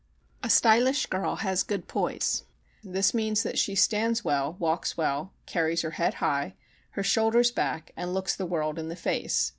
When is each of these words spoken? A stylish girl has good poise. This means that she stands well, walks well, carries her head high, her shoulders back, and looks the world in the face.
A 0.41 0.49
stylish 0.49 1.05
girl 1.05 1.35
has 1.35 1.61
good 1.61 1.87
poise. 1.87 2.45
This 2.83 3.13
means 3.13 3.43
that 3.43 3.59
she 3.59 3.75
stands 3.75 4.25
well, 4.25 4.53
walks 4.53 4.97
well, 4.97 5.31
carries 5.45 5.83
her 5.83 5.91
head 5.91 6.15
high, 6.15 6.55
her 6.97 7.03
shoulders 7.03 7.51
back, 7.51 7.91
and 7.95 8.11
looks 8.11 8.35
the 8.35 8.47
world 8.47 8.79
in 8.79 8.89
the 8.89 8.95
face. 8.95 9.49